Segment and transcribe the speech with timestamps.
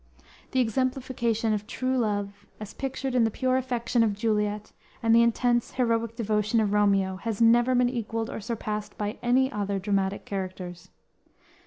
[0.49, 4.71] The exemplification of true love, as pictured in the pure affection of Juliet
[5.03, 9.51] and the intense, heroic devotion of Romeo, have never been equaled or surpassed by any
[9.51, 10.89] other dramatic characters.